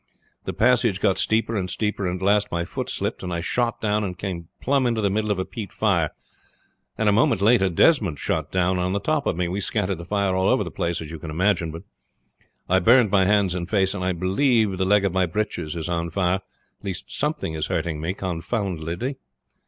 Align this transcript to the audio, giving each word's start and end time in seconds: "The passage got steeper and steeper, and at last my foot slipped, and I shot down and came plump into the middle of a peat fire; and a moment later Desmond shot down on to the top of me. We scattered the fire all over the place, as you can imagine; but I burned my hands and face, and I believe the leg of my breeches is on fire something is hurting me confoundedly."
"The 0.45 0.53
passage 0.53 0.99
got 0.99 1.19
steeper 1.19 1.55
and 1.55 1.69
steeper, 1.69 2.07
and 2.07 2.19
at 2.19 2.25
last 2.25 2.51
my 2.51 2.65
foot 2.65 2.89
slipped, 2.89 3.21
and 3.21 3.31
I 3.31 3.39
shot 3.39 3.79
down 3.79 4.03
and 4.03 4.17
came 4.17 4.47
plump 4.59 4.87
into 4.87 4.99
the 4.99 5.11
middle 5.11 5.29
of 5.29 5.37
a 5.37 5.45
peat 5.45 5.71
fire; 5.71 6.09
and 6.97 7.07
a 7.07 7.11
moment 7.11 7.39
later 7.39 7.69
Desmond 7.69 8.17
shot 8.17 8.51
down 8.51 8.79
on 8.79 8.93
to 8.93 8.93
the 8.97 9.05
top 9.05 9.27
of 9.27 9.37
me. 9.37 9.47
We 9.47 9.61
scattered 9.61 9.99
the 9.99 10.03
fire 10.05 10.35
all 10.35 10.47
over 10.49 10.63
the 10.63 10.71
place, 10.71 11.01
as 11.01 11.11
you 11.11 11.19
can 11.19 11.29
imagine; 11.29 11.69
but 11.69 11.83
I 12.67 12.79
burned 12.79 13.11
my 13.11 13.25
hands 13.25 13.53
and 13.53 13.69
face, 13.69 13.93
and 13.93 14.03
I 14.03 14.11
believe 14.13 14.75
the 14.79 14.85
leg 14.85 15.05
of 15.05 15.13
my 15.13 15.27
breeches 15.27 15.75
is 15.75 15.87
on 15.87 16.09
fire 16.09 16.39
something 17.05 17.53
is 17.53 17.67
hurting 17.67 18.01
me 18.01 18.15
confoundedly." 18.15 19.17